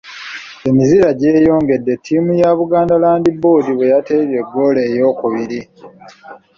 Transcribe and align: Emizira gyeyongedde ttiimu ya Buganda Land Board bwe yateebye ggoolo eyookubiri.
Emizira 0.69 1.07
gyeyongedde 1.19 1.93
ttiimu 1.97 2.31
ya 2.41 2.49
Buganda 2.59 2.95
Land 3.03 3.25
Board 3.41 3.65
bwe 3.73 3.85
yateebye 3.93 4.39
ggoolo 4.47 4.81
eyookubiri. 4.91 5.59